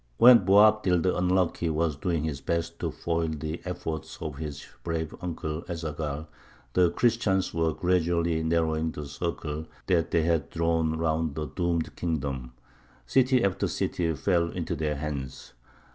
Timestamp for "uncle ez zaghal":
5.21-6.25